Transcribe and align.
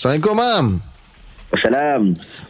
Assalamualaikum, 0.00 0.32
Mam. 0.32 0.66
Wassalam. 1.52 2.02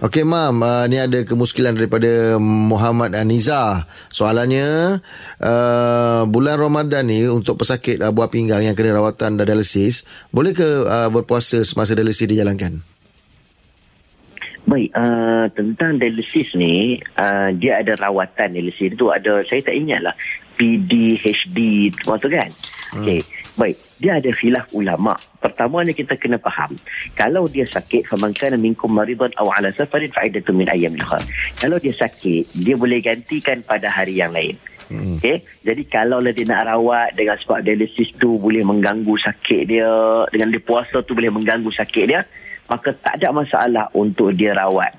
Okey, 0.07 0.23
Mam. 0.23 0.63
Uh, 0.63 0.87
ni 0.87 1.03
ada 1.03 1.19
kemuskilan 1.27 1.75
daripada 1.75 2.39
Muhammad 2.39 3.11
Aniza. 3.19 3.91
Soalannya, 4.07 5.03
uh, 5.43 6.31
bulan 6.31 6.63
Ramadan 6.63 7.11
ni 7.11 7.27
untuk 7.27 7.59
pesakit 7.59 7.99
uh, 8.07 8.15
buah 8.15 8.31
pinggang 8.31 8.63
yang 8.63 8.79
kena 8.79 8.95
rawatan 8.95 9.35
dan 9.35 9.43
dialisis, 9.43 10.07
boleh 10.31 10.55
ke 10.55 10.87
uh, 10.87 11.11
berpuasa 11.11 11.67
semasa 11.67 11.99
dialisis 11.99 12.31
dijalankan? 12.31 12.87
Baik, 14.71 14.95
uh, 14.95 15.51
tentang 15.51 15.99
dialisis 15.99 16.55
ni, 16.55 17.03
uh, 17.19 17.51
dia 17.51 17.83
ada 17.83 17.99
rawatan 17.99 18.55
dialisis 18.55 18.95
tu 18.95 19.11
ada, 19.11 19.43
saya 19.43 19.59
tak 19.59 19.75
ingat 19.75 20.07
lah, 20.07 20.15
PD, 20.55 21.19
HD, 21.19 21.91
semua 21.99 22.15
tu 22.15 22.31
kan? 22.31 22.47
Hmm. 22.95 23.03
Okey, 23.03 23.27
baik. 23.57 23.77
Dia 23.99 24.19
ada 24.19 24.31
khilaf 24.31 24.71
ulama. 24.77 25.17
Pertamanya 25.41 25.95
kita 25.95 26.17
kena 26.19 26.37
faham. 26.39 26.77
Kalau 27.17 27.49
dia 27.49 27.67
sakit, 27.67 28.07
faman 28.07 28.35
kana 28.37 28.57
minkum 28.61 28.93
maridan 28.93 29.33
aw 29.41 29.49
ala 29.55 29.73
safarin 29.73 30.13
fa'idatu 30.13 30.53
min 30.53 30.69
ayyamil 30.69 31.03
khair. 31.05 31.23
Kalau 31.59 31.77
dia 31.81 31.95
sakit, 31.95 32.53
dia 32.61 32.75
boleh 32.77 33.01
gantikan 33.01 33.61
pada 33.65 33.89
hari 33.89 34.21
yang 34.21 34.31
lain. 34.33 34.57
Hmm. 34.91 35.17
Okay? 35.23 35.47
Jadi 35.63 35.87
kalau 35.87 36.19
lah 36.19 36.35
dia 36.35 36.45
nak 36.51 36.67
rawat 36.67 37.15
dengan 37.15 37.39
sebab 37.39 37.63
dialisis 37.63 38.11
tu 38.19 38.37
boleh 38.37 38.67
mengganggu 38.67 39.15
sakit 39.23 39.63
dia, 39.71 39.89
dengan 40.35 40.51
dia 40.51 40.63
puasa 40.63 40.99
tu 41.07 41.15
boleh 41.15 41.31
mengganggu 41.31 41.71
sakit 41.71 42.05
dia, 42.11 42.21
maka 42.67 42.91
tak 42.99 43.23
ada 43.23 43.31
masalah 43.31 43.87
untuk 43.95 44.35
dia 44.35 44.51
rawat. 44.53 44.91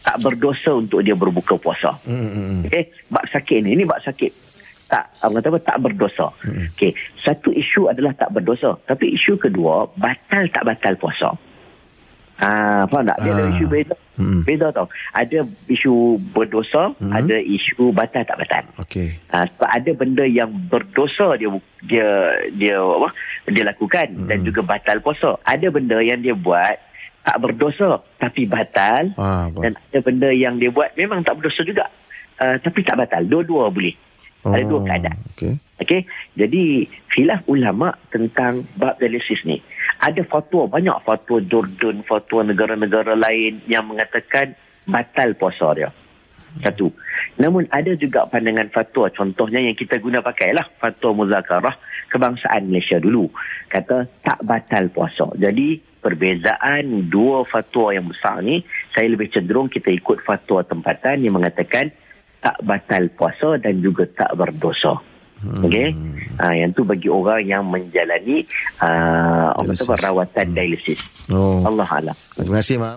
Tak 0.00 0.16
berdosa 0.24 0.74
untuk 0.80 1.04
dia 1.04 1.14
berbuka 1.14 1.54
puasa. 1.60 1.94
Hmm. 2.04 2.66
Okay? 2.66 2.90
Bak 3.06 3.30
sakit 3.30 3.62
ni, 3.62 3.78
ini 3.78 3.86
bak 3.86 4.02
sakit 4.02 4.49
tak 4.90 5.04
orang 5.22 5.38
kata 5.38 5.48
apa 5.54 5.60
tak 5.62 5.78
berdosa. 5.78 6.26
Hmm. 6.42 6.66
Okey, 6.74 6.92
satu 7.22 7.54
isu 7.54 7.86
adalah 7.86 8.10
tak 8.18 8.34
berdosa, 8.34 8.74
tapi 8.90 9.14
isu 9.14 9.38
kedua 9.38 9.86
batal 9.94 10.50
tak 10.50 10.66
batal 10.66 10.94
puasa. 10.98 11.30
Ah, 12.40 12.88
faham 12.88 13.04
tak? 13.04 13.20
Dia 13.20 13.30
ah. 13.30 13.36
ada 13.36 13.44
isu 13.52 13.66
beza. 13.68 13.94
Hmm. 14.16 14.40
Beza 14.48 14.66
tau. 14.72 14.88
Ada 15.12 15.44
isu 15.68 16.16
berdosa, 16.32 16.96
hmm. 16.96 17.12
ada 17.12 17.36
isu 17.36 17.92
batal 17.92 18.24
tak 18.24 18.36
batal. 18.40 18.64
Okey. 18.80 19.12
Ah, 19.28 19.44
sebab 19.44 19.68
ada 19.68 19.90
benda 19.92 20.24
yang 20.24 20.50
berdosa 20.72 21.36
dia 21.36 21.48
dia 21.84 22.08
dia 22.56 22.80
apa? 22.80 23.08
Dia 23.52 23.64
lakukan 23.68 24.08
hmm. 24.08 24.26
dan 24.26 24.38
juga 24.40 24.64
batal 24.64 25.04
puasa. 25.04 25.36
Ada 25.44 25.68
benda 25.68 26.00
yang 26.00 26.24
dia 26.24 26.32
buat 26.32 26.76
tak 27.20 27.36
berdosa 27.44 28.00
tapi 28.16 28.48
batal 28.48 29.12
ah, 29.20 29.52
dan 29.60 29.76
ada 29.76 29.98
benda 30.00 30.32
yang 30.32 30.56
dia 30.56 30.72
buat 30.72 30.96
memang 30.96 31.20
tak 31.20 31.36
berdosa 31.36 31.60
juga. 31.62 31.86
Uh, 32.40 32.56
tapi 32.56 32.80
tak 32.80 32.96
batal. 32.96 33.20
Dua-dua 33.28 33.68
boleh. 33.68 33.92
Oh, 34.40 34.56
ada 34.56 34.64
dua 34.64 34.80
keadaan. 34.88 35.18
Okey. 35.36 35.52
Okey. 35.84 36.00
Jadi 36.36 36.88
khilaf 37.12 37.44
ulama 37.44 37.92
tentang 38.08 38.64
bab 38.80 38.96
dialisis 38.96 39.44
ni. 39.44 39.60
Ada 40.00 40.24
fatwa 40.24 40.64
banyak 40.64 40.96
fatwa 41.04 41.44
Jordan, 41.44 42.00
fatwa 42.08 42.40
negara-negara 42.48 43.12
lain 43.20 43.60
yang 43.68 43.84
mengatakan 43.84 44.56
batal 44.88 45.36
puasa 45.36 45.76
dia. 45.76 45.90
Satu. 46.64 46.90
Namun 47.38 47.68
ada 47.70 47.94
juga 47.94 48.26
pandangan 48.26 48.72
fatwa 48.74 49.06
contohnya 49.12 49.62
yang 49.62 49.76
kita 49.78 50.02
guna 50.02 50.18
pakailah 50.18 50.66
fatwa 50.82 51.22
muzakarah 51.22 51.76
kebangsaan 52.10 52.66
Malaysia 52.66 52.98
dulu. 52.98 53.30
Kata 53.70 54.08
tak 54.24 54.40
batal 54.42 54.90
puasa. 54.90 55.30
Jadi 55.38 55.78
perbezaan 56.00 57.12
dua 57.12 57.44
fatwa 57.44 57.92
yang 57.92 58.08
besar 58.08 58.40
ni 58.40 58.64
saya 58.96 59.06
lebih 59.12 59.28
cenderung 59.30 59.68
kita 59.68 59.92
ikut 59.92 60.24
fatwa 60.24 60.64
tempatan 60.64 61.22
yang 61.22 61.36
mengatakan 61.36 61.92
tak 62.40 62.56
batal 62.64 63.04
puasa 63.14 63.60
dan 63.60 63.84
juga 63.84 64.08
tak 64.16 64.32
berdosa. 64.36 64.96
Hmm. 65.40 65.64
Okey. 65.64 65.88
Ha, 66.40 66.52
yang 66.52 66.72
tu 66.76 66.84
bagi 66.84 67.08
orang 67.08 67.40
yang 67.44 67.64
menjalani 67.64 68.44
uh, 68.80 69.56
kata 69.56 69.96
rawatan 70.08 70.46
dialisis. 70.52 71.00
Oh. 71.32 71.64
Allah 71.64 71.88
Allah. 71.88 72.16
Terima 72.36 72.60
kasih, 72.60 72.76
Mak. 72.80 72.96